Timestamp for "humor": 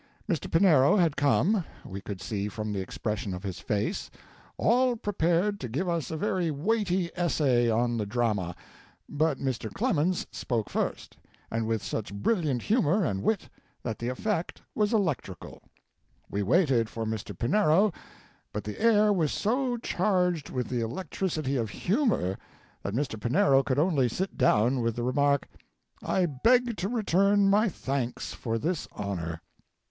12.63-13.05, 21.69-22.39